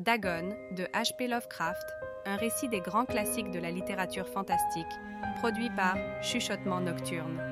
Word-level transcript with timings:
Dagon 0.00 0.56
de 0.70 0.84
H.P. 0.94 1.28
Lovecraft, 1.28 1.86
un 2.24 2.36
récit 2.36 2.70
des 2.70 2.80
grands 2.80 3.04
classiques 3.04 3.50
de 3.50 3.58
la 3.58 3.70
littérature 3.70 4.26
fantastique, 4.26 4.86
produit 5.40 5.68
par 5.76 5.94
Chuchotement 6.22 6.80
Nocturne. 6.80 7.49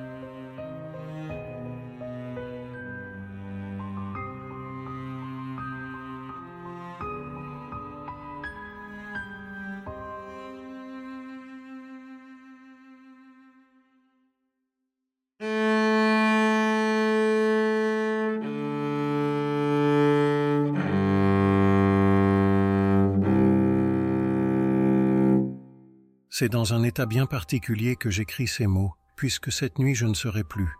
C'est 26.39 26.47
dans 26.47 26.73
un 26.73 26.83
état 26.83 27.05
bien 27.05 27.25
particulier 27.25 27.97
que 27.97 28.09
j'écris 28.09 28.47
ces 28.47 28.65
mots, 28.65 28.93
puisque 29.17 29.51
cette 29.51 29.77
nuit 29.77 29.93
je 29.93 30.05
ne 30.05 30.13
serai 30.13 30.45
plus. 30.45 30.73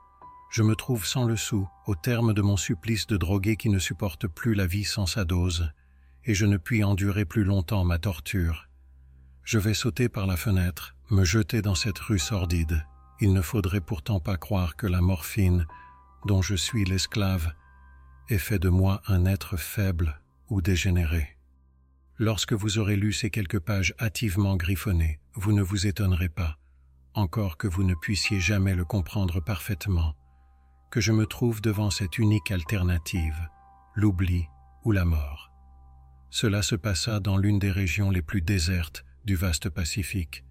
Je 0.50 0.64
me 0.64 0.74
trouve 0.74 1.06
sans 1.06 1.26
le 1.26 1.36
sou, 1.36 1.68
au 1.86 1.96
terme 1.96 2.34
de 2.34 2.42
mon 2.42 2.56
supplice 2.56 3.08
de 3.08 3.18
drogué 3.18 3.58
qui 3.58 3.68
ne 3.68 3.78
supporte 3.78 4.26
plus 4.26 4.54
la 4.54 4.66
vie 4.66 4.86
sans 4.86 5.06
sa 5.06 5.26
dose, 5.26 5.70
et 6.24 6.34
je 6.34 6.46
ne 6.46 6.56
puis 6.56 6.82
endurer 6.86 7.26
plus 7.26 7.44
longtemps 7.44 7.84
ma 7.84 8.00
torture. 8.00 8.70
Je 9.44 9.60
vais 9.60 9.74
sauter 9.74 10.08
par 10.08 10.28
la 10.28 10.38
fenêtre, 10.38 10.96
me 11.10 11.26
jeter 11.26 11.62
dans 11.62 11.76
cette 11.76 12.00
rue 12.00 12.20
sordide. 12.20 12.86
Il 13.20 13.34
ne 13.34 13.42
faudrait 13.42 13.82
pourtant 13.82 14.22
pas 14.22 14.38
croire 14.38 14.78
que 14.78 14.88
la 14.88 15.02
morphine, 15.02 15.68
dont 16.26 16.42
je 16.42 16.56
suis 16.56 16.86
l'esclave, 16.86 17.52
ait 18.30 18.38
fait 18.38 18.60
de 18.60 18.70
moi 18.70 19.02
un 19.08 19.26
être 19.26 19.58
faible 19.58 20.22
ou 20.48 20.62
dégénéré. 20.62 21.36
Lorsque 22.22 22.52
vous 22.52 22.80
aurez 22.80 22.98
lu 22.98 23.14
ces 23.14 23.30
quelques 23.30 23.62
pages 23.62 23.96
hâtivement 23.98 24.58
griffonnées, 24.58 25.22
vous 25.36 25.54
ne 25.54 25.62
vous 25.62 25.88
étonnerez 25.88 26.28
pas, 26.28 26.58
encore 27.14 27.56
que 27.56 27.68
vous 27.68 27.84
ne 27.84 27.96
puissiez 27.96 28.42
jamais 28.42 28.76
le 28.76 28.84
comprendre 28.84 29.40
parfaitement, 29.40 30.16
que 30.92 31.00
je 31.00 31.14
me 31.14 31.26
trouve 31.26 31.62
devant 31.62 31.90
cette 31.90 32.18
unique 32.18 32.52
alternative, 32.52 33.48
l'oubli 33.96 34.44
ou 34.84 34.92
la 34.92 35.06
mort. 35.06 35.50
Cela 36.30 36.62
se 36.62 36.76
passa 36.76 37.22
dans 37.22 37.38
l'une 37.38 37.58
des 37.58 37.72
régions 37.72 38.12
les 38.12 38.22
plus 38.22 38.42
désertes 38.42 39.06
du 39.24 39.36
vaste 39.38 39.70
Pacifique. 39.70 40.44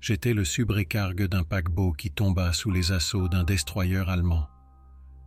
J'étais 0.00 0.34
le 0.34 0.44
subrécargue 0.44 1.26
d'un 1.26 1.42
paquebot 1.42 1.94
qui 1.94 2.12
tomba 2.12 2.52
sous 2.52 2.70
les 2.70 2.92
assauts 2.92 3.26
d'un 3.26 3.42
destroyer 3.42 4.04
allemand. 4.06 4.46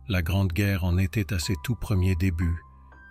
La 0.08 0.22
Grande 0.22 0.54
Guerre 0.54 0.84
en 0.84 0.96
était 0.96 1.34
à 1.34 1.38
ses 1.38 1.56
tout 1.62 1.76
premiers 1.76 2.16
débuts, 2.16 2.62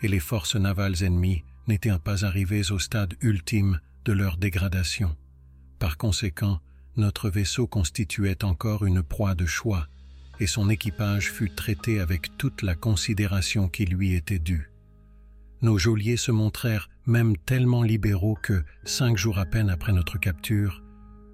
et 0.02 0.08
les 0.08 0.20
forces 0.20 0.56
navales 0.56 1.04
ennemies 1.04 1.44
n'étaient 1.68 1.98
pas 2.00 2.26
arrivées 2.26 2.72
au 2.72 2.80
stade 2.80 3.16
ultime 3.22 3.80
de 4.06 4.14
leur 4.14 4.38
dégradation. 4.38 5.16
Par 5.80 5.98
conséquent, 5.98 6.60
notre 6.98 7.30
vaisseau 7.30 7.68
constituait 7.68 8.44
encore 8.44 8.86
une 8.86 9.04
proie 9.04 9.36
de 9.36 9.46
choix, 9.46 9.88
et 10.40 10.48
son 10.48 10.70
équipage 10.70 11.32
fut 11.32 11.54
traité 11.54 12.00
avec 12.00 12.38
toute 12.38 12.62
la 12.62 12.76
considération 12.76 13.70
qui 13.70 13.86
lui 13.86 14.14
était 14.14 14.40
due. 14.40 14.72
Nos 15.62 15.78
geôliers 15.78 16.18
se 16.18 16.32
montrèrent 16.32 16.90
même 17.06 17.38
tellement 17.38 17.84
libéraux 17.84 18.38
que, 18.42 18.64
cinq 18.84 19.18
jours 19.18 19.38
à 19.38 19.46
peine 19.46 19.70
après 19.70 19.94
notre 19.94 20.18
capture, 20.18 20.82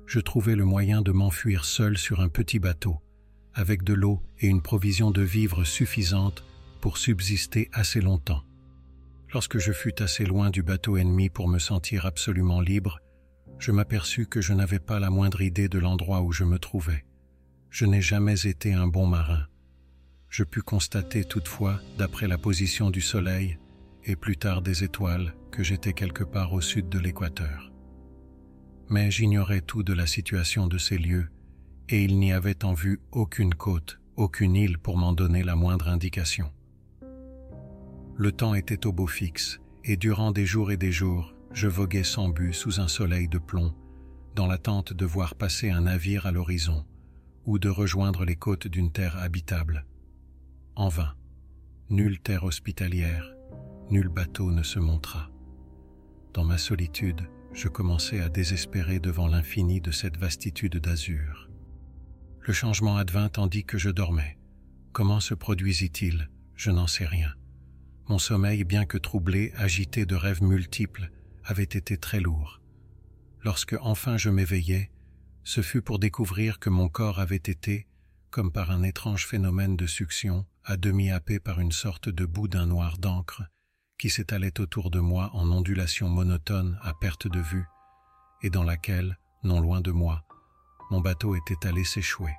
je 0.05 0.19
trouvai 0.19 0.55
le 0.55 0.65
moyen 0.65 1.01
de 1.01 1.11
m'enfuir 1.11 1.65
seul 1.65 1.97
sur 1.97 2.19
un 2.21 2.29
petit 2.29 2.59
bateau, 2.59 2.99
avec 3.53 3.83
de 3.83 3.93
l'eau 3.93 4.21
et 4.39 4.47
une 4.47 4.61
provision 4.61 5.11
de 5.11 5.21
vivres 5.21 5.63
suffisante 5.63 6.43
pour 6.81 6.97
subsister 6.97 7.69
assez 7.73 8.01
longtemps. 8.01 8.43
Lorsque 9.33 9.57
je 9.57 9.73
fus 9.73 9.95
assez 9.99 10.25
loin 10.25 10.49
du 10.49 10.63
bateau 10.63 10.97
ennemi 10.97 11.29
pour 11.29 11.47
me 11.47 11.59
sentir 11.59 12.05
absolument 12.05 12.61
libre, 12.61 12.99
je 13.59 13.71
m'aperçus 13.71 14.25
que 14.25 14.41
je 14.41 14.53
n'avais 14.53 14.79
pas 14.79 14.99
la 14.99 15.09
moindre 15.09 15.41
idée 15.41 15.67
de 15.67 15.79
l'endroit 15.79 16.21
où 16.21 16.31
je 16.31 16.43
me 16.43 16.59
trouvais. 16.59 17.03
Je 17.69 17.85
n'ai 17.85 18.01
jamais 18.01 18.47
été 18.47 18.73
un 18.73 18.87
bon 18.87 19.05
marin. 19.05 19.45
Je 20.29 20.43
pus 20.43 20.61
constater 20.61 21.25
toutefois, 21.25 21.81
d'après 21.97 22.27
la 22.27 22.37
position 22.37 22.89
du 22.89 23.01
soleil 23.01 23.57
et 24.05 24.15
plus 24.15 24.37
tard 24.37 24.61
des 24.61 24.83
étoiles, 24.85 25.33
que 25.51 25.63
j'étais 25.63 25.93
quelque 25.93 26.23
part 26.23 26.53
au 26.53 26.61
sud 26.61 26.87
de 26.87 26.99
l'équateur. 26.99 27.71
Mais 28.89 29.11
j'ignorais 29.11 29.61
tout 29.61 29.83
de 29.83 29.93
la 29.93 30.07
situation 30.07 30.67
de 30.67 30.77
ces 30.77 30.97
lieux, 30.97 31.27
et 31.89 32.03
il 32.03 32.17
n'y 32.17 32.31
avait 32.31 32.63
en 32.63 32.73
vue 32.73 33.01
aucune 33.11 33.53
côte, 33.53 33.99
aucune 34.15 34.55
île 34.55 34.77
pour 34.77 34.97
m'en 34.97 35.11
donner 35.11 35.43
la 35.43 35.57
moindre 35.57 35.89
indication. 35.89 36.49
Le 38.19 38.31
temps 38.31 38.55
était 38.55 38.87
au 38.87 38.91
beau 38.91 39.05
fixe, 39.05 39.59
et 39.83 39.95
durant 39.95 40.31
des 40.31 40.47
jours 40.47 40.71
et 40.71 40.77
des 40.77 40.91
jours, 40.91 41.35
je 41.51 41.67
voguais 41.67 42.03
sans 42.03 42.29
but 42.29 42.51
sous 42.51 42.79
un 42.79 42.87
soleil 42.87 43.27
de 43.27 43.37
plomb, 43.37 43.75
dans 44.33 44.47
l'attente 44.47 44.91
de 44.91 45.05
voir 45.05 45.35
passer 45.35 45.69
un 45.69 45.81
navire 45.81 46.25
à 46.25 46.31
l'horizon, 46.31 46.83
ou 47.45 47.59
de 47.59 47.69
rejoindre 47.69 48.25
les 48.25 48.35
côtes 48.35 48.67
d'une 48.67 48.91
terre 48.91 49.17
habitable. 49.17 49.85
En 50.75 50.89
vain, 50.89 51.13
nulle 51.91 52.19
terre 52.19 52.43
hospitalière, 52.43 53.35
nul 53.91 54.09
bateau 54.09 54.51
ne 54.51 54.63
se 54.63 54.79
montra. 54.79 55.29
Dans 56.33 56.43
ma 56.43 56.57
solitude, 56.57 57.21
je 57.53 57.67
commençais 57.67 58.19
à 58.19 58.29
désespérer 58.29 58.99
devant 58.99 59.27
l'infini 59.27 59.79
de 59.79 59.91
cette 59.91 60.17
vastitude 60.17 60.77
d'azur. 60.77 61.49
Le 62.39 62.53
changement 62.53 62.97
advint 62.97 63.29
tandis 63.29 63.63
que 63.63 63.77
je 63.77 63.91
dormais. 63.91 64.39
Comment 64.91 65.19
se 65.19 65.35
produisit-il? 65.35 66.31
Je 66.55 66.71
n'en 66.71 66.87
sais 66.87 67.05
rien. 67.05 67.36
Mon 68.09 68.19
sommeil, 68.19 68.63
bien 68.63 68.85
que 68.85 68.97
troublé, 68.97 69.51
agité 69.57 70.05
de 70.05 70.15
rêves 70.15 70.41
multiples, 70.41 71.11
avait 71.43 71.63
été 71.63 71.97
très 71.97 72.19
lourd. 72.21 72.61
Lorsque 73.43 73.75
enfin 73.81 74.17
je 74.17 74.29
m'éveillai, 74.29 74.91
ce 75.43 75.61
fut 75.61 75.81
pour 75.81 75.99
découvrir 75.99 76.59
que 76.59 76.69
mon 76.69 76.89
corps 76.89 77.19
avait 77.19 77.35
été, 77.35 77.87
comme 78.29 78.51
par 78.51 78.71
un 78.71 78.83
étrange 78.83 79.25
phénomène 79.25 79.75
de 79.75 79.87
succion, 79.87 80.45
à 80.63 80.77
demi 80.77 81.11
happé 81.11 81.39
par 81.39 81.59
une 81.59 81.71
sorte 81.71 82.09
de 82.09 82.25
bout 82.25 82.47
d'un 82.47 82.65
noir 82.65 82.97
d'encre 82.97 83.43
qui 83.97 84.09
s'étalait 84.09 84.59
autour 84.59 84.91
de 84.91 84.99
moi 84.99 85.31
en 85.33 85.49
ondulation 85.51 86.07
monotone 86.07 86.77
à 86.83 86.93
perte 86.93 87.27
de 87.27 87.39
vue, 87.39 87.65
et 88.41 88.49
dans 88.49 88.63
laquelle, 88.63 89.17
non 89.43 89.59
loin 89.59 89.81
de 89.81 89.91
moi, 89.91 90.23
mon 90.91 91.01
bateau 91.01 91.35
était 91.35 91.67
allé 91.67 91.83
s'échouer. 91.83 92.33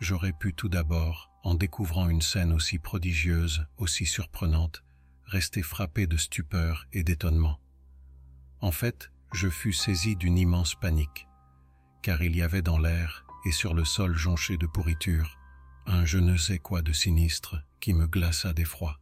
J'aurais 0.00 0.32
pu 0.32 0.54
tout 0.54 0.70
d'abord 0.70 1.30
en 1.42 1.54
découvrant 1.54 2.08
une 2.08 2.22
scène 2.22 2.52
aussi 2.52 2.78
prodigieuse, 2.78 3.66
aussi 3.76 4.06
surprenante, 4.06 4.82
rester 5.26 5.62
frappé 5.62 6.06
de 6.06 6.16
stupeur 6.16 6.86
et 6.94 7.04
d'étonnement. 7.04 7.60
En 8.60 8.72
fait, 8.72 9.12
je 9.32 9.48
fus 9.48 9.74
saisi 9.74 10.16
d'une 10.16 10.38
immense 10.38 10.74
panique, 10.74 11.28
car 12.02 12.22
il 12.22 12.34
y 12.34 12.42
avait 12.42 12.62
dans 12.62 12.78
l'air 12.78 13.26
et 13.44 13.52
sur 13.52 13.74
le 13.74 13.84
sol 13.84 14.16
jonché 14.16 14.56
de 14.56 14.66
pourriture 14.66 15.38
un 15.86 16.04
je 16.04 16.18
ne 16.18 16.36
sais 16.36 16.58
quoi 16.58 16.82
de 16.82 16.92
sinistre 16.92 17.62
qui 17.80 17.92
me 17.92 18.06
glaça 18.06 18.52
d'effroi. 18.52 19.00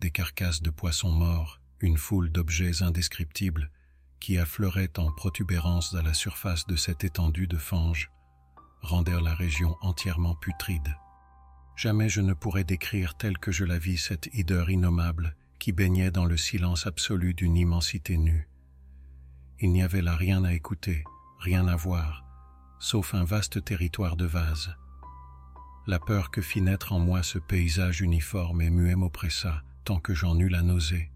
Des 0.00 0.10
carcasses 0.10 0.62
de 0.62 0.70
poissons 0.70 1.12
morts, 1.12 1.60
une 1.80 1.96
foule 1.96 2.30
d'objets 2.30 2.82
indescriptibles 2.82 3.70
qui 4.20 4.38
affleuraient 4.38 4.98
en 4.98 5.10
protubérance 5.10 5.94
à 5.94 6.02
la 6.02 6.14
surface 6.14 6.66
de 6.66 6.76
cette 6.76 7.04
étendue 7.04 7.46
de 7.46 7.58
fange 7.58 8.10
rendèrent 8.84 9.22
la 9.22 9.34
région 9.34 9.76
entièrement 9.80 10.34
putride. 10.36 10.96
Jamais 11.76 12.08
je 12.08 12.20
ne 12.20 12.34
pourrais 12.34 12.64
décrire 12.64 13.16
telle 13.16 13.38
que 13.38 13.50
je 13.50 13.64
la 13.64 13.78
vis 13.78 13.98
cette 13.98 14.28
hideur 14.32 14.70
innommable 14.70 15.34
qui 15.58 15.72
baignait 15.72 16.10
dans 16.10 16.26
le 16.26 16.36
silence 16.36 16.86
absolu 16.86 17.34
d'une 17.34 17.56
immensité 17.56 18.16
nue. 18.16 18.48
Il 19.58 19.72
n'y 19.72 19.82
avait 19.82 20.02
là 20.02 20.14
rien 20.14 20.44
à 20.44 20.52
écouter, 20.52 21.02
rien 21.40 21.66
à 21.66 21.74
voir, 21.74 22.24
sauf 22.78 23.14
un 23.14 23.24
vaste 23.24 23.64
territoire 23.64 24.16
de 24.16 24.26
vase. 24.26 24.76
La 25.86 25.98
peur 25.98 26.30
que 26.30 26.42
fit 26.42 26.60
naître 26.60 26.92
en 26.92 26.98
moi 26.98 27.22
ce 27.22 27.38
paysage 27.38 28.00
uniforme 28.00 28.62
et 28.62 28.70
muet 28.70 28.94
m'oppressa 28.94 29.62
tant 29.84 30.00
que 30.00 30.14
j'en 30.14 30.38
eus 30.38 30.48
la 30.48 30.62
nausée. 30.62 31.10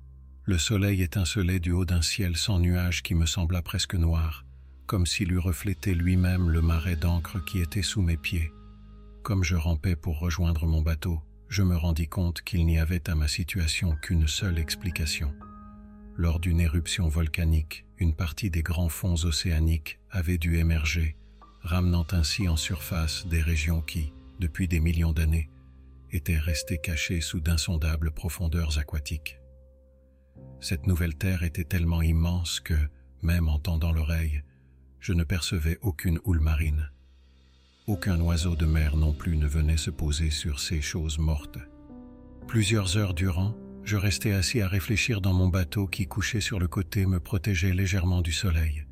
Le 0.45 0.59
soleil 0.59 1.03
étincelait 1.03 1.61
du 1.61 1.73
haut 1.73 1.85
d'un 1.85 2.03
ciel 2.03 2.37
sans 2.37 2.59
nuages 2.59 3.03
qui 3.03 3.15
me 3.15 3.27
sembla 3.27 3.63
presque 3.63 3.95
noir, 3.95 4.45
comme 4.89 5.05
s'il 5.05 5.33
eût 5.33 5.39
reflété 5.39 5.95
lui-même 5.95 6.49
le 6.49 6.63
marais 6.63 6.97
d'encre 6.97 7.45
qui 7.45 7.61
était 7.61 7.83
sous 7.83 8.01
mes 8.01 8.17
pieds. 8.17 8.51
Comme 9.23 9.45
je 9.45 9.55
rampais 9.55 9.97
pour 9.97 10.19
rejoindre 10.19 10.67
mon 10.67 10.81
bateau, 10.81 11.21
je 11.49 11.63
me 11.63 11.77
rendis 11.77 12.09
compte 12.09 12.41
qu'il 12.41 12.65
n'y 12.65 12.79
avait 12.79 13.09
à 13.11 13.15
ma 13.15 13.29
situation 13.29 13.95
qu'une 14.03 14.27
seule 14.27 14.59
explication. 14.59 15.35
Lors 16.17 16.41
d'une 16.41 16.59
éruption 16.59 17.07
volcanique, 17.07 17.85
une 17.99 18.15
partie 18.15 18.51
des 18.51 18.63
grands 18.63 18.89
fonds 18.89 19.23
océaniques 19.25 20.01
avait 20.11 20.39
dû 20.39 20.57
émerger, 20.57 21.17
ramenant 21.61 22.07
ainsi 22.13 22.49
en 22.49 22.57
surface 22.57 23.27
des 23.27 23.43
régions 23.43 23.83
qui, 23.83 24.15
depuis 24.41 24.69
des 24.69 24.81
millions 24.81 25.13
d'années, 25.13 25.51
étaient 26.13 26.39
restées 26.39 26.79
cachées 26.79 27.21
sous 27.21 27.41
d'insondables 27.41 28.11
profondeurs 28.11 28.79
aquatiques. 28.79 29.39
Cette 30.61 30.87
nouvelle 30.87 31.15
terre 31.15 31.43
était 31.43 31.65
tellement 31.65 32.01
immense 32.01 32.61
que, 32.61 32.75
même 33.21 33.51
en 33.51 33.59
tendant 33.59 33.93
l'oreille, 33.93 34.43
je 35.01 35.13
ne 35.13 35.25
percevais 35.25 35.79
aucune 35.83 36.19
houle 36.25 36.41
marine. 36.41 36.91
Aucun 37.87 38.21
oiseau 38.21 38.57
de 38.57 38.67
mer 38.67 38.97
non 38.97 39.13
plus 39.13 39.37
ne 39.37 39.47
venait 39.47 39.77
se 39.77 39.91
poser 39.91 40.31
sur 40.31 40.61
ces 40.61 40.81
choses 40.81 41.19
mortes. 41.19 41.59
Plusieurs 42.47 42.97
heures 42.97 43.15
durant, 43.15 43.55
Je 43.89 43.97
restais 43.97 44.33
assis 44.33 44.61
à 44.61 44.69
réfléchir 44.69 45.23
dans 45.23 45.33
mon 45.33 45.49
bateau 45.49 45.87
qui, 45.87 46.07
couché 46.07 46.43
sur 46.43 46.59
le 46.59 46.69
côté, 46.69 47.07
me 47.07 47.21
protégeait 47.21 47.73
légèrement 47.73 48.21
du 48.21 48.33
soleil. 48.33 48.85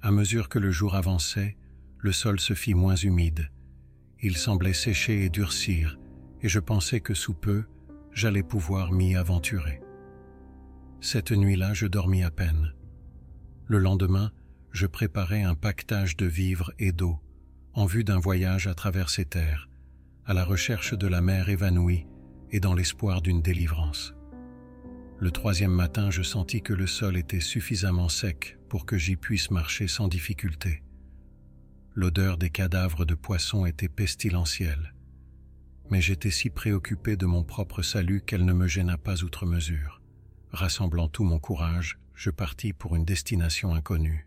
À 0.00 0.10
mesure 0.10 0.48
que 0.48 0.58
le 0.58 0.70
jour 0.70 0.94
avançait, 0.94 1.58
le 1.98 2.12
sol 2.12 2.40
se 2.40 2.54
fit 2.54 2.72
moins 2.72 2.96
humide. 2.96 3.50
Il 4.22 4.38
semblait 4.38 4.72
sécher 4.72 5.22
et 5.22 5.28
durcir, 5.28 5.98
et 6.40 6.48
je 6.48 6.60
pensais 6.60 7.00
que 7.00 7.12
sous 7.12 7.34
peu, 7.34 7.64
j'allais 8.14 8.42
pouvoir 8.42 8.90
m'y 8.90 9.16
aventurer. 9.16 9.82
Cette 11.02 11.32
nuit-là, 11.32 11.74
je 11.74 11.86
dormis 11.86 12.22
à 12.22 12.30
peine. 12.30 12.72
Le 13.66 13.76
lendemain, 13.76 14.32
je 14.72 14.86
préparais 14.86 15.42
un 15.42 15.54
pactage 15.54 16.16
de 16.16 16.26
vivres 16.26 16.72
et 16.78 16.92
d'eau, 16.92 17.20
en 17.74 17.86
vue 17.86 18.04
d'un 18.04 18.18
voyage 18.18 18.66
à 18.66 18.74
travers 18.74 19.10
ces 19.10 19.24
terres, 19.24 19.68
à 20.24 20.34
la 20.34 20.44
recherche 20.44 20.94
de 20.94 21.06
la 21.06 21.20
mer 21.20 21.48
évanouie 21.48 22.06
et 22.50 22.60
dans 22.60 22.74
l'espoir 22.74 23.22
d'une 23.22 23.42
délivrance. 23.42 24.14
Le 25.18 25.30
troisième 25.30 25.72
matin, 25.72 26.10
je 26.10 26.22
sentis 26.22 26.62
que 26.62 26.72
le 26.72 26.86
sol 26.86 27.16
était 27.16 27.40
suffisamment 27.40 28.08
sec 28.08 28.58
pour 28.68 28.86
que 28.86 28.98
j'y 28.98 29.16
puisse 29.16 29.50
marcher 29.50 29.86
sans 29.86 30.08
difficulté. 30.08 30.82
L'odeur 31.94 32.38
des 32.38 32.50
cadavres 32.50 33.04
de 33.04 33.14
poissons 33.14 33.66
était 33.66 33.88
pestilentielle, 33.88 34.94
mais 35.90 36.00
j'étais 36.00 36.30
si 36.30 36.48
préoccupé 36.48 37.16
de 37.16 37.26
mon 37.26 37.44
propre 37.44 37.82
salut 37.82 38.22
qu'elle 38.22 38.46
ne 38.46 38.54
me 38.54 38.66
gêna 38.66 38.96
pas 38.96 39.22
outre 39.22 39.44
mesure. 39.44 40.00
Rassemblant 40.50 41.08
tout 41.08 41.24
mon 41.24 41.38
courage, 41.38 41.98
je 42.14 42.30
partis 42.30 42.72
pour 42.72 42.96
une 42.96 43.04
destination 43.04 43.74
inconnue. 43.74 44.26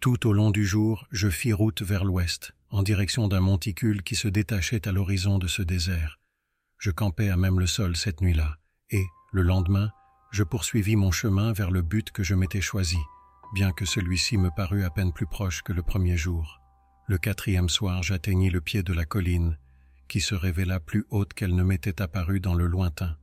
Tout 0.00 0.26
au 0.26 0.32
long 0.32 0.50
du 0.50 0.66
jour, 0.66 1.06
je 1.10 1.28
fis 1.28 1.52
route 1.52 1.82
vers 1.82 2.04
l'ouest, 2.04 2.54
en 2.70 2.82
direction 2.82 3.28
d'un 3.28 3.40
monticule 3.40 4.02
qui 4.02 4.16
se 4.16 4.28
détachait 4.28 4.86
à 4.86 4.92
l'horizon 4.92 5.38
de 5.38 5.46
ce 5.46 5.62
désert. 5.62 6.18
Je 6.78 6.90
campais 6.90 7.30
à 7.30 7.36
même 7.36 7.58
le 7.58 7.66
sol 7.66 7.96
cette 7.96 8.20
nuit-là, 8.20 8.58
et, 8.90 9.04
le 9.32 9.42
lendemain, 9.42 9.90
je 10.30 10.42
poursuivis 10.42 10.96
mon 10.96 11.10
chemin 11.10 11.52
vers 11.52 11.70
le 11.70 11.82
but 11.82 12.10
que 12.10 12.22
je 12.22 12.34
m'étais 12.34 12.60
choisi, 12.60 12.98
bien 13.54 13.72
que 13.72 13.86
celui-ci 13.86 14.36
me 14.36 14.50
parût 14.50 14.84
à 14.84 14.90
peine 14.90 15.12
plus 15.12 15.26
proche 15.26 15.62
que 15.62 15.72
le 15.72 15.82
premier 15.82 16.16
jour. 16.16 16.60
Le 17.06 17.18
quatrième 17.18 17.68
soir, 17.68 18.02
j'atteignis 18.02 18.50
le 18.50 18.60
pied 18.60 18.82
de 18.82 18.92
la 18.92 19.04
colline, 19.04 19.58
qui 20.08 20.20
se 20.20 20.34
révéla 20.34 20.80
plus 20.80 21.06
haute 21.10 21.34
qu'elle 21.34 21.54
ne 21.54 21.62
m'était 21.62 22.02
apparue 22.02 22.40
dans 22.40 22.54
le 22.54 22.66
lointain. 22.66 23.16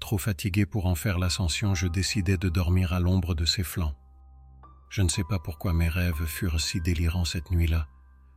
Trop 0.00 0.18
fatigué 0.18 0.66
pour 0.66 0.86
en 0.86 0.94
faire 0.94 1.18
l'ascension, 1.18 1.74
je 1.74 1.86
décidai 1.86 2.36
de 2.36 2.48
dormir 2.48 2.92
à 2.92 3.00
l'ombre 3.00 3.34
de 3.34 3.44
ses 3.44 3.62
flancs. 3.62 3.94
Je 4.96 5.02
ne 5.02 5.10
sais 5.10 5.24
pas 5.24 5.38
pourquoi 5.38 5.74
mes 5.74 5.90
rêves 5.90 6.24
furent 6.24 6.58
si 6.58 6.80
délirants 6.80 7.26
cette 7.26 7.50
nuit-là, 7.50 7.86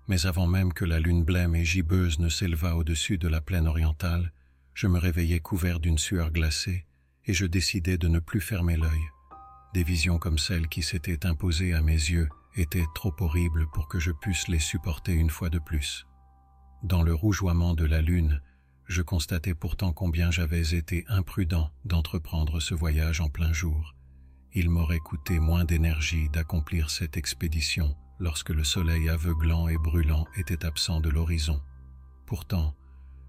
mais 0.09 0.25
avant 0.25 0.45
même 0.45 0.73
que 0.73 0.83
la 0.83 0.99
lune 0.99 1.23
blême 1.23 1.55
et 1.55 1.63
gibbeuse 1.63 2.19
ne 2.19 2.27
s'élevât 2.27 2.75
au-dessus 2.75 3.17
de 3.17 3.29
la 3.29 3.39
plaine 3.39 3.65
orientale, 3.65 4.33
je 4.73 4.87
me 4.87 4.99
réveillai 4.99 5.39
couvert 5.39 5.79
d'une 5.79 5.97
sueur 5.97 6.31
glacée, 6.31 6.85
et 7.23 7.33
je 7.33 7.45
décidai 7.45 7.97
de 7.97 8.09
ne 8.09 8.19
plus 8.19 8.41
fermer 8.41 8.75
l'œil. 8.75 9.05
Des 9.73 9.85
visions 9.85 10.19
comme 10.19 10.37
celles 10.37 10.67
qui 10.67 10.81
s'étaient 10.81 11.25
imposées 11.25 11.73
à 11.73 11.81
mes 11.81 11.93
yeux 11.93 12.27
étaient 12.57 12.87
trop 12.93 13.15
horribles 13.21 13.69
pour 13.71 13.87
que 13.87 14.01
je 14.01 14.11
puisse 14.11 14.49
les 14.49 14.59
supporter 14.59 15.13
une 15.13 15.29
fois 15.29 15.49
de 15.49 15.59
plus. 15.59 16.07
Dans 16.83 17.03
le 17.03 17.13
rougeoiement 17.13 17.73
de 17.73 17.85
la 17.85 18.01
lune, 18.01 18.41
je 18.85 19.01
constatais 19.01 19.53
pourtant 19.53 19.93
combien 19.93 20.29
j'avais 20.29 20.75
été 20.75 21.05
imprudent 21.07 21.71
d'entreprendre 21.85 22.59
ce 22.59 22.73
voyage 22.73 23.21
en 23.21 23.29
plein 23.29 23.53
jour. 23.53 23.95
Il 24.53 24.69
m'aurait 24.69 24.99
coûté 24.99 25.39
moins 25.39 25.63
d'énergie 25.63 26.29
d'accomplir 26.29 26.89
cette 26.89 27.17
expédition 27.17 27.95
lorsque 28.19 28.49
le 28.49 28.63
soleil 28.63 29.07
aveuglant 29.07 29.67
et 29.67 29.77
brûlant 29.77 30.25
était 30.35 30.65
absent 30.65 31.01
de 31.01 31.09
l'horizon. 31.09 31.61
Pourtant, 32.25 32.75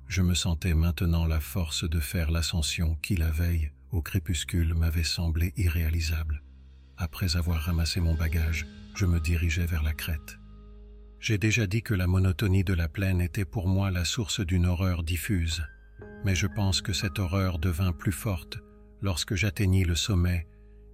je 0.08 0.22
me 0.22 0.34
sentais 0.34 0.74
maintenant 0.74 1.26
la 1.26 1.40
force 1.40 1.88
de 1.88 2.00
faire 2.00 2.30
l'ascension 2.30 2.96
qui, 2.96 3.16
la 3.16 3.30
veille, 3.30 3.70
au 3.92 4.02
crépuscule, 4.02 4.74
m'avait 4.74 5.04
semblé 5.04 5.52
irréalisable. 5.56 6.42
Après 6.96 7.36
avoir 7.36 7.60
ramassé 7.60 8.00
mon 8.00 8.14
bagage, 8.14 8.66
je 8.94 9.06
me 9.06 9.20
dirigeais 9.20 9.66
vers 9.66 9.82
la 9.82 9.92
crête. 9.92 10.38
J'ai 11.20 11.38
déjà 11.38 11.66
dit 11.66 11.82
que 11.82 11.94
la 11.94 12.06
monotonie 12.06 12.64
de 12.64 12.74
la 12.74 12.88
plaine 12.88 13.20
était 13.20 13.44
pour 13.44 13.68
moi 13.68 13.90
la 13.90 14.04
source 14.04 14.40
d'une 14.40 14.66
horreur 14.66 15.02
diffuse, 15.02 15.62
mais 16.24 16.34
je 16.34 16.46
pense 16.46 16.80
que 16.80 16.92
cette 16.92 17.18
horreur 17.18 17.58
devint 17.58 17.92
plus 17.92 18.12
forte 18.12 18.58
lorsque 19.02 19.34
j'atteignis 19.34 19.84
le 19.84 19.94
sommet 19.94 20.46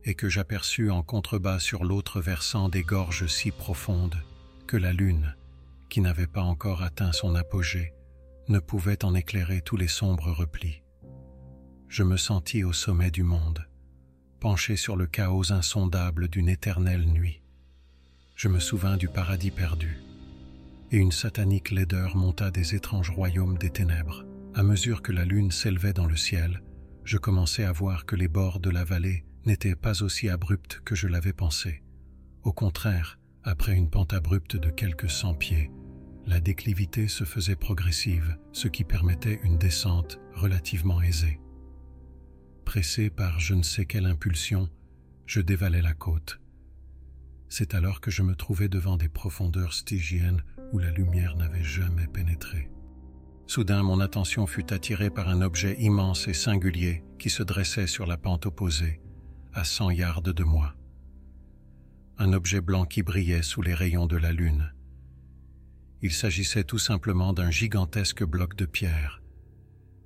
et 0.07 0.15
que 0.15 0.29
j'aperçus 0.29 0.91
en 0.91 1.03
contrebas 1.03 1.59
sur 1.59 1.85
l'autre 1.85 2.21
versant 2.21 2.69
des 2.69 2.83
gorges 2.83 3.27
si 3.27 3.51
profondes 3.51 4.23
que 4.69 4.77
la 4.77 4.93
lune, 4.93 5.35
qui 5.89 6.01
n'avait 6.01 6.29
pas 6.29 6.43
encore 6.43 6.83
atteint 6.83 7.13
son 7.13 7.35
apogée, 7.35 7.93
ne 8.49 8.61
pouvait 8.61 9.05
en 9.05 9.15
éclairer 9.17 9.61
tous 9.61 9.77
les 9.77 9.89
sombres 9.89 10.31
replis. 10.31 10.83
Je 11.89 12.05
me 12.05 12.17
sentis 12.17 12.63
au 12.63 12.73
sommet 12.73 13.11
du 13.11 13.25
monde, 13.25 13.67
penché 14.39 14.77
sur 14.77 14.97
le 14.97 15.07
chaos 15.07 15.53
insondable 15.53 16.29
d'une 16.29 16.49
éternelle 16.49 17.07
nuit. 17.07 17.43
Je 18.37 18.49
me 18.49 18.61
souvins 18.61 18.97
du 18.97 19.09
paradis 19.09 19.51
perdu, 19.51 19.99
et 20.93 20.99
une 20.99 21.13
satanique 21.13 21.73
laideur 21.73 22.17
monta 22.17 22.53
des 22.53 22.77
étranges 22.77 23.11
royaumes 23.11 23.59
des 23.59 23.71
ténèbres. 23.71 24.25
À 24.55 24.63
mesure 24.63 25.03
que 25.03 25.13
la 25.13 25.25
lune 25.25 25.51
s'élevait 25.51 25.93
dans 25.93 26.07
le 26.07 26.17
ciel, 26.17 26.63
je 27.03 27.19
commençais 27.19 27.65
à 27.65 27.73
voir 27.73 28.07
que 28.07 28.15
les 28.15 28.29
bords 28.29 28.61
de 28.61 28.71
la 28.71 28.85
vallée 28.85 29.25
n'était 29.47 29.77
pas 29.77 30.03
aussi 30.03 30.29
abrupte 30.29 30.81
que 30.85 30.95
je 30.95 31.07
l'avais 31.07 31.33
pensé. 31.33 31.83
Au 32.43 32.53
contraire, 32.53 33.19
après 33.45 33.75
une 33.75 33.89
pente 33.89 34.13
abrupte 34.13 34.57
de 34.57 34.71
quelques 34.71 35.09
cent 35.09 35.35
pieds, 35.35 35.71
la 36.27 36.41
déclivité 36.41 37.07
se 37.07 37.23
faisait 37.23 37.55
progressive, 37.55 38.37
ce 38.53 38.67
qui 38.67 38.83
permettait 38.83 39.41
une 39.45 39.59
descente 39.59 40.19
relativement 40.35 41.01
aisée. 41.01 41.41
Pressé 42.65 43.09
par 43.09 43.39
je 43.39 43.55
ne 43.55 43.63
sais 43.63 43.87
quelle 43.87 44.07
impulsion, 44.07 44.69
je 45.27 45.41
dévalais 45.41 45.83
la 45.83 45.95
côte. 45.95 46.41
C'est 47.49 47.75
alors 47.75 48.01
que 48.01 48.11
je 48.11 48.23
me 48.23 48.35
trouvais 48.35 48.69
devant 48.69 48.97
des 48.97 49.09
profondeurs 49.09 49.73
stygiennes 49.73 50.43
où 50.73 50.81
la 50.81 50.91
lumière 50.91 51.37
n'avait 51.37 51.63
jamais 51.63 52.09
pénétré. 52.09 52.69
Soudain, 53.47 53.85
mon 53.85 54.01
attention 54.01 54.49
fut 54.49 54.73
attirée 54.73 55.11
par 55.11 55.29
un 55.29 55.41
objet 55.43 55.77
immense 55.79 56.27
et 56.27 56.35
singulier 56.35 57.05
qui 57.21 57.31
se 57.31 57.45
dressait 57.45 57.87
sur 57.87 58.07
la 58.07 58.17
pente 58.17 58.47
opposée 58.47 59.01
à 59.57 59.65
cent 59.65 59.91
yards 59.91 60.21
de 60.21 60.45
moi. 60.45 60.75
Un 62.19 62.35
objet 62.35 62.61
blanc 62.61 62.85
qui 62.85 63.03
brillait 63.03 63.43
sous 63.43 63.63
les 63.63 63.73
rayons 63.73 64.07
de 64.07 64.17
la 64.17 64.31
lune. 64.33 64.71
Il 66.03 66.13
s'agissait 66.13 66.65
tout 66.65 66.79
simplement 66.79 67.33
d'un 67.33 67.51
gigantesque 67.51 68.23
bloc 68.23 68.55
de 68.55 68.67
pierre, 68.67 69.23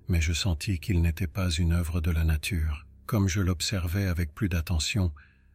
mais 0.08 0.20
je 0.20 0.32
sentis 0.32 0.78
qu'il 0.78 1.02
n'était 1.02 1.26
pas 1.26 1.50
une 1.50 1.72
œuvre 1.72 2.00
de 2.00 2.12
la 2.12 2.22
nature. 2.22 2.86
Comme 3.06 3.26
je 3.26 3.40
l'observais 3.40 4.06
avec 4.06 4.34
plus 4.34 4.48
d'attention, 4.48 5.12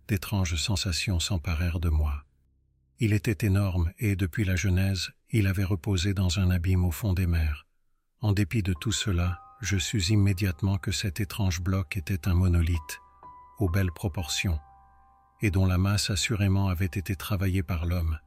d'étranges 0.10 0.58
sensations 0.58 1.22
s'emparèrent 1.22 1.80
de 1.80 1.90
moi. 1.90 2.26
Il 3.00 3.14
était 3.14 3.46
énorme 3.46 3.94
et, 3.98 4.18
depuis 4.18 4.44
la 4.44 4.58
Genèse, 4.58 5.12
il 5.30 5.48
avait 5.48 5.64
reposé 5.64 6.14
dans 6.14 6.40
un 6.40 6.50
abîme 6.50 6.84
au 6.84 6.92
fond 6.92 7.14
des 7.14 7.28
mers. 7.28 7.66
En 8.20 8.34
dépit 8.34 8.62
de 8.62 8.74
tout 8.74 8.92
cela, 8.92 9.40
je 9.62 9.78
sus 9.78 10.10
immédiatement 10.10 10.78
que 10.78 10.92
cet 10.92 11.22
étrange 11.22 11.62
bloc 11.62 11.96
était 11.96 12.28
un 12.28 12.34
monolithe, 12.34 13.00
aux 13.60 13.70
belles 13.70 13.92
proportions, 13.92 14.60
et 15.42 15.52
dont 15.52 15.66
la 15.66 15.78
masse 15.78 16.10
assurément 16.10 16.70
avait 16.70 16.86
été 16.86 17.16
travaillée 17.16 17.64
par 17.64 17.86
l'homme, 17.86 18.20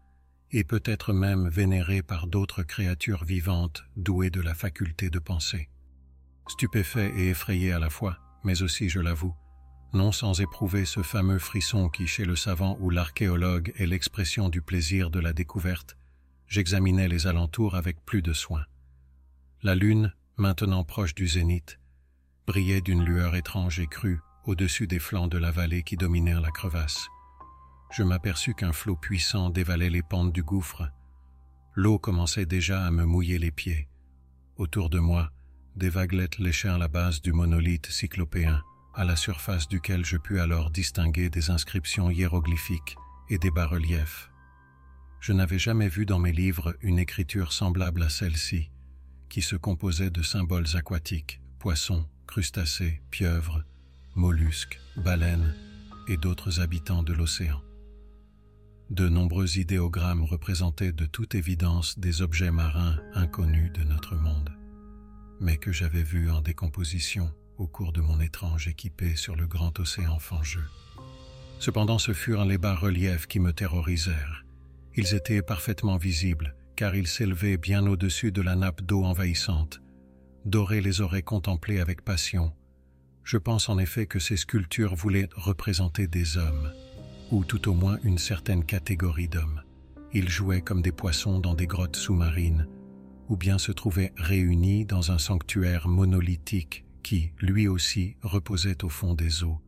et 0.50 0.64
peut-être 0.64 1.12
même 1.12 1.48
vénérée 1.48 2.02
par 2.02 2.26
d'autres 2.26 2.62
créatures 2.62 3.24
vivantes 3.24 3.84
douées 3.96 4.30
de 4.30 4.40
la 4.40 4.54
faculté 4.54 5.10
de 5.10 5.18
penser. 5.18 5.68
Stupéfait 6.48 7.12
et 7.16 7.28
effrayé 7.28 7.72
à 7.72 7.78
la 7.78 7.90
fois, 7.90 8.18
mais 8.44 8.62
aussi, 8.62 8.88
je 8.88 9.00
l'avoue, 9.00 9.34
non 9.92 10.12
sans 10.12 10.40
éprouver 10.40 10.84
ce 10.84 11.02
fameux 11.02 11.38
frisson 11.38 11.88
qui, 11.88 12.06
chez 12.06 12.24
le 12.24 12.36
savant 12.36 12.76
ou 12.80 12.90
l'archéologue, 12.90 13.72
est 13.76 13.86
l'expression 13.86 14.48
du 14.48 14.62
plaisir 14.62 15.10
de 15.10 15.20
la 15.20 15.32
découverte, 15.32 15.96
j'examinais 16.46 17.08
les 17.08 17.26
alentours 17.26 17.74
avec 17.74 18.04
plus 18.04 18.22
de 18.22 18.32
soin. 18.32 18.64
La 19.62 19.74
lune, 19.74 20.14
maintenant 20.36 20.84
proche 20.84 21.14
du 21.14 21.26
zénith, 21.26 21.78
brillait 22.46 22.80
d'une 22.80 23.04
lueur 23.04 23.34
étrange 23.34 23.80
et 23.80 23.86
crue 23.86 24.20
au-dessus 24.48 24.86
des 24.86 24.98
flancs 24.98 25.28
de 25.28 25.36
la 25.36 25.50
vallée 25.50 25.82
qui 25.82 25.98
dominèrent 25.98 26.40
la 26.40 26.50
crevasse. 26.50 27.08
Je 27.92 28.02
m'aperçus 28.02 28.54
qu'un 28.54 28.72
flot 28.72 28.96
puissant 28.96 29.50
dévalait 29.50 29.90
les 29.90 30.02
pentes 30.02 30.32
du 30.32 30.42
gouffre. 30.42 30.90
L'eau 31.74 31.98
commençait 31.98 32.46
déjà 32.46 32.86
à 32.86 32.90
me 32.90 33.04
mouiller 33.04 33.38
les 33.38 33.50
pieds. 33.50 33.88
Autour 34.56 34.88
de 34.88 34.98
moi, 34.98 35.30
des 35.76 35.90
vaguelettes 35.90 36.38
léchèrent 36.38 36.78
la 36.78 36.88
base 36.88 37.20
du 37.20 37.32
monolithe 37.32 37.90
cyclopéen, 37.90 38.62
à 38.94 39.04
la 39.04 39.16
surface 39.16 39.68
duquel 39.68 40.04
je 40.04 40.16
pus 40.16 40.40
alors 40.40 40.70
distinguer 40.70 41.28
des 41.28 41.50
inscriptions 41.50 42.10
hiéroglyphiques 42.10 42.96
et 43.28 43.36
des 43.36 43.50
bas-reliefs. 43.50 44.30
Je 45.20 45.34
n'avais 45.34 45.58
jamais 45.58 45.88
vu 45.88 46.06
dans 46.06 46.18
mes 46.18 46.32
livres 46.32 46.74
une 46.80 46.98
écriture 46.98 47.52
semblable 47.52 48.02
à 48.02 48.08
celle-ci, 48.08 48.70
qui 49.28 49.42
se 49.42 49.56
composait 49.56 50.10
de 50.10 50.22
symboles 50.22 50.74
aquatiques, 50.74 51.42
poissons, 51.58 52.08
crustacés, 52.26 53.02
pieuvres, 53.10 53.62
mollusques, 54.18 54.80
baleines 54.96 55.54
et 56.08 56.16
d'autres 56.16 56.60
habitants 56.60 57.04
de 57.04 57.12
l'océan. 57.12 57.62
De 58.90 59.08
nombreux 59.08 59.58
idéogrammes 59.58 60.24
représentaient 60.24 60.92
de 60.92 61.06
toute 61.06 61.36
évidence 61.36 61.98
des 62.00 62.20
objets 62.20 62.50
marins 62.50 62.98
inconnus 63.14 63.72
de 63.72 63.84
notre 63.84 64.16
monde, 64.16 64.50
mais 65.40 65.56
que 65.56 65.70
j'avais 65.70 66.02
vus 66.02 66.30
en 66.30 66.40
décomposition 66.40 67.30
au 67.58 67.68
cours 67.68 67.92
de 67.92 68.00
mon 68.00 68.20
étrange 68.20 68.66
équipée 68.66 69.14
sur 69.14 69.36
le 69.36 69.46
grand 69.46 69.78
océan 69.78 70.18
fangeux. 70.18 70.66
Cependant, 71.60 71.98
ce 71.98 72.12
furent 72.12 72.44
les 72.44 72.58
bas-reliefs 72.58 73.28
qui 73.28 73.38
me 73.38 73.52
terrorisèrent. 73.52 74.44
Ils 74.96 75.14
étaient 75.14 75.42
parfaitement 75.42 75.96
visibles, 75.96 76.56
car 76.74 76.96
ils 76.96 77.06
s'élevaient 77.06 77.56
bien 77.56 77.86
au-dessus 77.86 78.32
de 78.32 78.42
la 78.42 78.56
nappe 78.56 78.82
d'eau 78.82 79.04
envahissante. 79.04 79.80
Doré 80.44 80.80
les 80.80 81.02
aurait 81.02 81.22
contemplés 81.22 81.78
avec 81.78 82.04
passion. 82.04 82.52
Je 83.28 83.36
pense 83.36 83.68
en 83.68 83.78
effet 83.78 84.06
que 84.06 84.18
ces 84.18 84.38
sculptures 84.38 84.94
voulaient 84.94 85.28
représenter 85.36 86.06
des 86.06 86.38
hommes, 86.38 86.72
ou 87.30 87.44
tout 87.44 87.68
au 87.68 87.74
moins 87.74 87.98
une 88.02 88.16
certaine 88.16 88.64
catégorie 88.64 89.28
d'hommes. 89.28 89.60
Ils 90.14 90.30
jouaient 90.30 90.62
comme 90.62 90.80
des 90.80 90.92
poissons 90.92 91.38
dans 91.38 91.52
des 91.52 91.66
grottes 91.66 91.96
sous-marines, 91.96 92.66
ou 93.28 93.36
bien 93.36 93.58
se 93.58 93.70
trouvaient 93.70 94.14
réunis 94.16 94.86
dans 94.86 95.12
un 95.12 95.18
sanctuaire 95.18 95.88
monolithique 95.88 96.86
qui, 97.02 97.32
lui 97.38 97.68
aussi, 97.68 98.16
reposait 98.22 98.82
au 98.82 98.88
fond 98.88 99.12
des 99.12 99.44
eaux. 99.44 99.60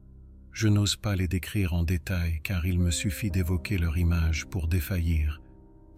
Je 0.52 0.69
n'ose 0.69 0.97
pas 0.97 1.14
les 1.14 1.29
décrire 1.29 1.75
en 1.75 1.83
détail 1.83 2.40
car 2.43 2.64
il 2.64 2.79
me 2.79 2.90
suffit 2.90 3.31
d'évoquer 3.31 3.76
leur 3.76 3.99
image 3.99 4.47
pour 4.47 4.69
défaillir. 4.69 5.39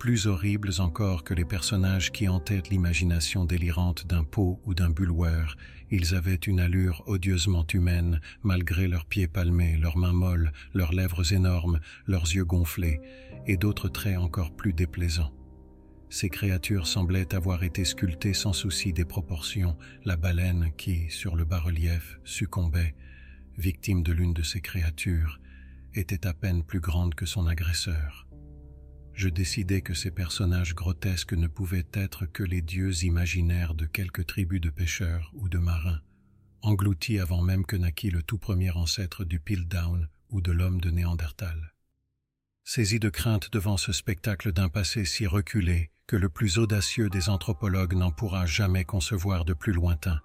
Plus 0.03 0.27
horribles 0.27 0.73
encore 0.81 1.23
que 1.23 1.33
les 1.33 1.45
personnages 1.45 2.11
qui 2.11 2.27
entêtent 2.27 2.71
l'imagination 2.71 3.45
délirante 3.45 4.05
d'un 4.05 4.25
pot 4.25 4.61
ou 4.65 4.75
d'un 4.75 4.91
bulwer, 4.91 5.45
ils 5.93 6.17
avaient 6.17 6.35
une 6.35 6.59
allure 6.59 7.05
odieusement 7.07 7.65
humaine 7.73 8.21
malgré 8.43 8.89
leurs 8.89 9.07
pieds 9.07 9.29
palmés, 9.29 9.77
leurs 9.77 9.97
mains 9.97 10.13
molles, 10.13 10.51
leurs 10.75 10.93
lèvres 10.93 11.33
énormes, 11.33 11.79
leurs 12.09 12.25
yeux 12.25 12.45
gonflés, 12.45 13.01
et 13.47 13.57
d'autres 13.57 13.89
traits 13.89 14.19
encore 14.19 14.57
plus 14.57 14.73
déplaisants. 14.73 15.33
Ces 16.11 16.31
créatures 16.31 16.89
semblaient 16.89 17.33
avoir 17.33 17.63
été 17.63 17.85
sculptées 17.85 18.35
sans 18.35 18.53
souci 18.53 18.93
des 18.93 19.05
proportions, 19.05 19.77
la 20.05 20.17
baleine 20.17 20.73
qui, 20.77 21.11
sur 21.11 21.37
le 21.37 21.45
bas-relief, 21.45 22.19
succombait, 22.25 22.97
victime 23.57 24.03
de 24.03 24.13
l'une 24.13 24.35
de 24.35 24.43
ces 24.43 24.61
créatures, 24.61 25.39
était 25.95 26.27
à 26.27 26.35
peine 26.35 26.65
plus 26.65 26.81
grande 26.81 27.15
que 27.15 27.25
son 27.25 27.47
agresseur. 27.47 28.27
Je 29.15 29.29
décidai 29.29 29.83
que 29.83 29.95
ces 29.95 30.11
personnages 30.11 30.75
grotesques 30.75 31.35
ne 31.35 31.47
pouvaient 31.47 31.87
être 31.93 32.27
que 32.27 32.43
les 32.43 32.63
dieux 32.63 33.05
imaginaires 33.05 33.75
de 33.75 33.87
quelques 33.87 34.27
tribus 34.27 34.61
de 34.61 34.71
pêcheurs 34.71 35.31
ou 35.35 35.49
de 35.49 35.59
marins, 35.59 36.01
engloutis 36.63 37.19
avant 37.19 37.43
même 37.43 37.67
que 37.67 37.77
naquît 37.77 38.11
le 38.11 38.23
tout 38.23 38.39
premier 38.39 38.71
ancêtre 38.71 39.25
du 39.25 39.39
Piltdown 39.39 40.09
ou 40.31 40.41
de 40.41 40.53
l'homme 40.53 40.81
de 40.81 40.91
Néandertal. 40.91 41.75
Saisi 42.65 43.01
de 43.01 43.11
crainte 43.11 43.53
devant 43.53 43.77
ce 43.77 43.93
spectacle 43.93 44.53
d'un 44.53 44.69
passé 44.69 45.05
si 45.05 45.27
reculé, 45.27 45.91
que 46.07 46.17
le 46.17 46.29
plus 46.29 46.59
audacieux 46.59 47.09
des 47.09 47.29
anthropologues 47.29 47.95
n'en 47.95 48.11
pourra 48.11 48.47
jamais 48.47 48.85
concevoir 48.85 49.45
de 49.45 49.53
plus 49.53 49.73
lointain, 49.73 50.21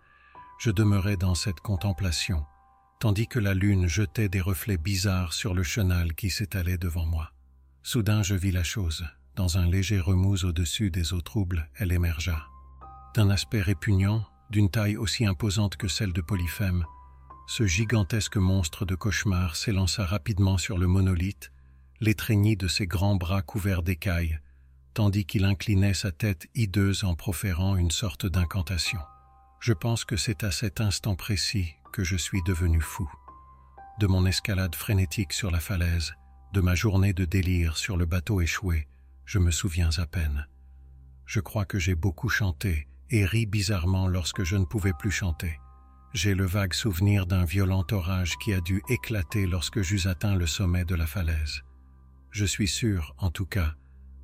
je 0.59 0.71
demeurais 0.71 1.17
dans 1.17 1.35
cette 1.35 1.59
contemplation, 1.59 2.45
tandis 2.99 3.27
que 3.27 3.39
la 3.39 3.53
lune 3.53 3.87
jetait 3.87 4.29
des 4.29 4.41
reflets 4.41 4.77
bizarres 4.77 5.33
sur 5.33 5.53
le 5.53 5.63
chenal 5.63 6.13
qui 6.13 6.29
s'étalait 6.29 6.77
devant 6.77 7.05
moi. 7.05 7.31
Soudain 7.89 8.21
je 8.21 8.35
vis 8.35 8.51
la 8.51 8.65
chose. 8.65 9.05
Dans 9.37 9.57
un 9.57 9.65
léger 9.65 10.01
remous 10.01 10.43
au-dessus 10.43 10.91
des 10.91 11.13
eaux 11.13 11.21
troubles, 11.21 11.69
elle 11.77 11.93
émergea. 11.93 12.45
D'un 13.15 13.29
aspect 13.29 13.61
répugnant, 13.61 14.25
d'une 14.49 14.69
taille 14.69 14.97
aussi 14.97 15.25
imposante 15.25 15.77
que 15.77 15.87
celle 15.87 16.11
de 16.11 16.19
Polyphème, 16.19 16.83
ce 17.47 17.65
gigantesque 17.65 18.35
monstre 18.35 18.83
de 18.83 18.93
cauchemar 18.93 19.55
s'élança 19.55 20.05
rapidement 20.05 20.57
sur 20.57 20.77
le 20.77 20.85
monolithe, 20.85 21.53
l'étreignit 22.01 22.57
de 22.57 22.67
ses 22.67 22.87
grands 22.87 23.15
bras 23.15 23.41
couverts 23.41 23.83
d'écailles, 23.83 24.37
tandis 24.93 25.23
qu'il 25.23 25.45
inclinait 25.45 25.93
sa 25.93 26.11
tête 26.11 26.49
hideuse 26.55 27.05
en 27.05 27.15
proférant 27.15 27.77
une 27.77 27.91
sorte 27.91 28.25
d'incantation. 28.25 28.99
Je 29.61 29.71
pense 29.71 30.03
que 30.03 30.17
c'est 30.17 30.43
à 30.43 30.51
cet 30.51 30.81
instant 30.81 31.15
précis 31.15 31.73
que 31.93 32.03
je 32.03 32.17
suis 32.17 32.43
devenu 32.43 32.81
fou. 32.81 33.09
De 34.01 34.07
mon 34.07 34.25
escalade 34.25 34.75
frénétique 34.75 35.31
sur 35.31 35.51
la 35.51 35.61
falaise, 35.61 36.15
de 36.57 36.61
ma 36.61 36.73
journée 36.73 37.13
de 37.13 37.23
délire 37.23 37.77
sur 37.77 37.97
le 37.97 38.07
bateau 38.07 38.41
échoué, 38.41 38.87
je 39.25 39.37
me 39.37 39.51
souviens 39.51 39.91
à 39.99 40.07
peine. 40.07 40.47
Je 41.27 41.39
crois 41.39 41.65
que 41.65 41.77
j'ai 41.77 41.93
beaucoup 41.93 42.29
chanté 42.29 42.87
et 43.11 43.25
ri 43.25 43.45
bizarrement 43.45 44.07
lorsque 44.07 44.43
je 44.43 44.55
ne 44.55 44.65
pouvais 44.65 44.93
plus 44.97 45.11
chanter. 45.11 45.59
J'ai 46.15 46.33
le 46.33 46.47
vague 46.47 46.73
souvenir 46.73 47.27
d'un 47.27 47.45
violent 47.45 47.85
orage 47.91 48.39
qui 48.39 48.53
a 48.53 48.59
dû 48.59 48.81
éclater 48.89 49.45
lorsque 49.45 49.83
j'eus 49.83 50.07
atteint 50.07 50.35
le 50.35 50.47
sommet 50.47 50.83
de 50.83 50.95
la 50.95 51.05
falaise. 51.05 51.61
Je 52.31 52.45
suis 52.45 52.67
sûr, 52.67 53.13
en 53.19 53.29
tout 53.29 53.45
cas, 53.45 53.75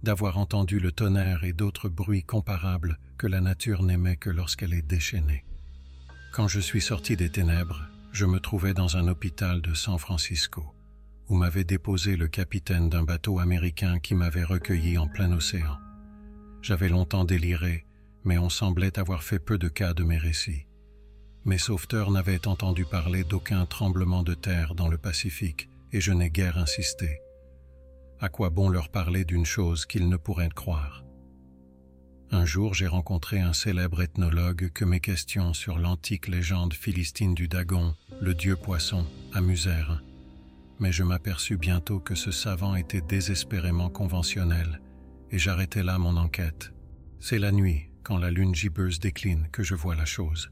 d'avoir 0.02 0.40
entendu 0.40 0.80
le 0.80 0.92
tonnerre 0.92 1.44
et 1.44 1.54
d'autres 1.54 1.88
bruits 1.88 2.24
comparables 2.24 2.98
que 3.20 3.28
la 3.28 3.42
nature 3.42 3.84
n'aimait 3.84 4.18
que 4.18 4.32
lorsqu'elle 4.32 4.74
est 4.74 4.82
déchaînée. 4.82 5.46
Quand 6.32 6.48
je 6.48 6.62
suis 6.62 6.82
sorti 6.82 7.16
des 7.16 7.30
ténèbres, 7.30 7.84
je 8.12 8.26
me 8.26 8.40
trouvais 8.40 8.74
dans 8.74 8.98
un 8.98 9.08
hôpital 9.08 9.62
de 9.62 9.76
San 9.76 10.00
Francisco, 10.00 10.74
où 11.30 11.36
m'avait 11.36 11.64
déposé 11.64 12.16
le 12.16 12.28
capitaine 12.28 12.90
d'un 12.90 13.04
bateau 13.04 13.40
américain 13.40 14.00
qui 14.00 14.16
m'avait 14.16 14.44
recueilli 14.44 14.98
en 14.98 15.08
plein 15.08 15.32
océan. 15.32 15.78
J'avais 16.62 16.90
longtemps 16.90 17.26
déliré, 17.26 17.86
mais 18.24 18.38
on 18.38 18.50
semblait 18.50 18.98
avoir 19.00 19.24
fait 19.24 19.40
peu 19.40 19.58
de 19.58 19.68
cas 19.68 19.94
de 19.94 20.04
mes 20.04 20.18
récits. 20.18 20.66
Mes 21.46 21.58
sauveteurs 21.58 22.12
n'avaient 22.12 22.48
entendu 22.48 22.86
parler 22.86 23.24
d'aucun 23.24 23.66
tremblement 23.66 24.24
de 24.24 24.34
terre 24.34 24.76
dans 24.76 24.88
le 24.88 24.98
Pacifique, 24.98 25.70
et 25.92 26.00
je 26.00 26.12
n'ai 26.12 26.30
guère 26.30 26.58
insisté. 26.58 27.20
À 28.20 28.30
quoi 28.30 28.50
bon 28.50 28.70
leur 28.70 28.90
parler 28.90 29.26
d'une 29.26 29.46
chose 29.46 29.86
qu'ils 29.86 30.08
ne 30.08 30.16
pourraient 30.16 30.50
croire? 30.50 31.04
Un 32.32 32.46
jour, 32.46 32.74
j'ai 32.74 32.88
rencontré 32.88 33.42
un 33.42 33.54
célèbre 33.54 34.02
ethnologue 34.02 34.72
que 34.74 34.86
mes 34.86 35.00
questions 35.00 35.54
sur 35.54 35.78
l'antique 35.78 36.28
légende 36.28 36.74
philistine 36.74 37.36
du 37.36 37.48
Dagon, 37.48 37.94
le 38.22 38.34
dieu 38.34 38.56
poisson, 38.56 39.06
amusèrent. 39.34 40.02
Mais 40.80 40.92
je 40.92 41.04
m'aperçus 41.04 41.58
bientôt 41.58 42.00
que 42.00 42.16
ce 42.16 42.32
savant 42.32 42.76
était 42.76 43.02
désespérément 43.02 43.90
conventionnel, 43.90 44.82
et 45.32 45.38
j'arrêtai 45.38 45.84
là 45.84 45.98
mon 45.98 46.18
enquête. 46.18 46.74
C'est 47.20 47.40
la 47.40 47.52
nuit, 47.52 47.90
quand 48.04 48.18
la 48.18 48.32
lune 48.32 48.54
gibbeuse 48.54 49.00
décline, 49.00 49.48
que 49.52 49.64
je 49.64 49.76
vois 49.76 49.96
la 49.96 50.06
chose. 50.06 50.52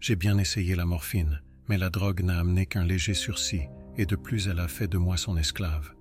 J'ai 0.00 0.16
bien 0.16 0.38
essayé 0.38 0.74
la 0.74 0.84
morphine, 0.84 1.40
mais 1.68 1.78
la 1.78 1.90
drogue 1.90 2.22
n'a 2.22 2.38
amené 2.38 2.66
qu'un 2.66 2.84
léger 2.84 3.14
sursis, 3.14 3.68
et 3.96 4.06
de 4.06 4.16
plus 4.16 4.48
elle 4.48 4.60
a 4.60 4.68
fait 4.68 4.88
de 4.88 4.98
moi 4.98 5.16
son 5.16 5.36
esclave. 5.36 5.94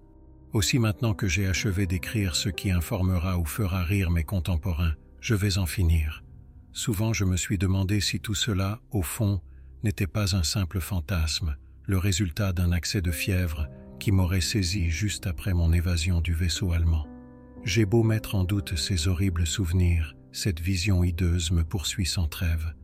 Aussi 0.51 0.79
maintenant 0.79 1.13
que 1.13 1.27
j'ai 1.27 1.47
achevé 1.47 1.85
d'écrire 1.85 2.35
ce 2.35 2.49
qui 2.49 2.71
informera 2.71 3.37
ou 3.37 3.45
fera 3.45 3.83
rire 3.83 4.09
mes 4.09 4.23
contemporains, 4.23 4.95
je 5.21 5.35
vais 5.35 5.57
en 5.57 5.65
finir. 5.65 6.23
Souvent 6.71 7.13
je 7.13 7.25
me 7.25 7.37
suis 7.37 7.57
demandé 7.57 8.01
si 8.01 8.19
tout 8.19 8.35
cela, 8.35 8.79
au 8.91 9.01
fond, 9.03 9.41
n'était 9.83 10.07
pas 10.07 10.35
un 10.35 10.43
simple 10.43 10.79
fantasme, 10.79 11.55
le 11.89 11.97
résultat 11.97 12.53
d'un 12.53 12.71
accès 12.71 13.01
de 13.01 13.09
fièvre 13.09 13.67
qui 13.99 14.11
m'aurait 14.11 14.41
saisi 14.41 14.91
juste 14.91 15.25
après 15.25 15.55
mon 15.55 15.73
évasion 15.73 16.21
du 16.21 16.35
vaisseau 16.35 16.71
allemand. 16.71 17.07
J'ai 17.63 17.83
beau 17.83 18.03
mettre 18.03 18.35
en 18.35 18.43
doute 18.43 18.77
ces 18.77 19.07
horribles 19.07 19.47
souvenirs, 19.47 20.15
cette 20.31 20.59
vision 20.59 21.03
hideuse 21.03 21.49
me 21.49 21.63
poursuit 21.63 22.05
sans 22.05 22.27
trêve. 22.27 22.75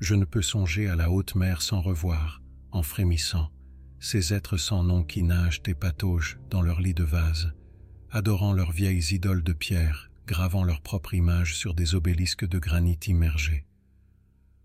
Je 0.00 0.14
ne 0.14 0.24
peux 0.24 0.40
songer 0.40 0.88
à 0.88 0.96
la 0.96 1.10
haute 1.10 1.34
mer 1.34 1.60
sans 1.60 1.82
revoir, 1.82 2.40
en 2.70 2.82
frémissant, 2.82 3.50
ces 4.00 4.32
êtres 4.32 4.56
sans 4.56 4.82
nom 4.82 5.04
qui 5.04 5.22
nagent 5.22 5.60
et 5.66 5.74
pataugent 5.74 6.38
dans 6.48 6.62
leur 6.62 6.80
lit 6.80 6.94
de 6.94 7.04
vase, 7.04 7.52
adorant 8.10 8.54
leurs 8.54 8.72
vieilles 8.72 9.14
idoles 9.14 9.44
de 9.44 9.52
pierre, 9.52 10.10
gravant 10.26 10.64
leur 10.64 10.80
propre 10.80 11.12
image 11.12 11.54
sur 11.54 11.74
des 11.74 11.94
obélisques 11.94 12.48
de 12.48 12.58
granit 12.58 12.98
immergés. 13.08 13.66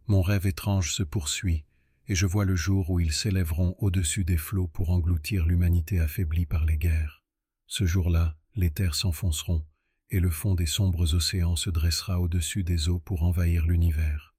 Mon 0.08 0.22
rêve 0.22 0.48
étrange 0.48 0.94
se 0.94 1.04
poursuit, 1.04 1.66
et 2.08 2.16
je 2.16 2.26
vois 2.26 2.46
le 2.46 2.56
jour 2.56 2.90
où 2.90 3.00
ils 3.00 3.14
s'élèveront 3.14 3.76
au-dessus 3.80 4.24
des 4.24 4.38
flots 4.38 4.68
pour 4.68 4.90
engloutir 4.90 5.46
l'humanité 5.46 6.00
affaiblie 6.00 6.46
par 6.46 6.66
les 6.66 6.78
guerres. 6.78 7.24
Ce 7.66 7.86
jour-là, 7.86 8.38
les 8.56 8.72
terres 8.72 8.96
s'enfonceront, 8.96 9.66
et 10.10 10.20
le 10.20 10.30
fond 10.30 10.56
des 10.56 10.66
sombres 10.66 11.14
océans 11.16 11.56
se 11.56 11.70
dressera 11.70 12.20
au-dessus 12.20 12.64
des 12.64 12.90
eaux 12.90 13.00
pour 13.00 13.24
envahir 13.24 13.66
l'univers. 13.66 14.36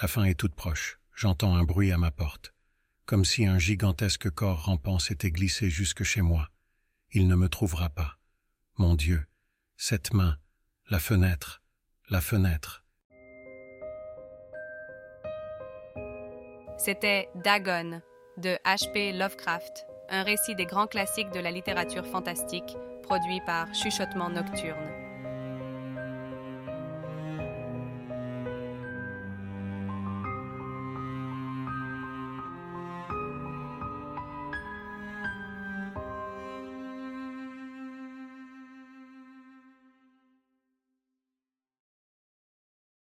La 0.00 0.08
fin 0.08 0.24
est 0.24 0.34
toute 0.38 0.54
proche, 0.54 0.98
j'entends 1.14 1.54
un 1.54 1.64
bruit 1.64 1.92
à 1.92 1.98
ma 1.98 2.10
porte 2.10 2.54
comme 3.06 3.24
si 3.24 3.44
un 3.44 3.58
gigantesque 3.58 4.30
corps 4.30 4.64
rampant 4.64 4.98
s'était 4.98 5.30
glissé 5.30 5.70
jusque 5.70 6.04
chez 6.04 6.22
moi. 6.22 6.50
Il 7.12 7.28
ne 7.28 7.34
me 7.34 7.48
trouvera 7.48 7.90
pas. 7.90 8.18
Mon 8.76 8.94
Dieu, 8.94 9.26
cette 9.76 10.12
main, 10.14 10.38
la 10.88 10.98
fenêtre, 10.98 11.62
la 12.08 12.20
fenêtre. 12.20 12.83
C'était 16.84 17.30
Dagon 17.34 18.02
de 18.36 18.58
H.P. 18.66 19.12
Lovecraft, 19.14 19.86
un 20.10 20.22
récit 20.22 20.54
des 20.54 20.66
grands 20.66 20.86
classiques 20.86 21.30
de 21.30 21.40
la 21.40 21.50
littérature 21.50 22.04
fantastique, 22.04 22.76
produit 23.02 23.40
par 23.46 23.74
Chuchotement 23.74 24.28
Nocturne. 24.28 24.93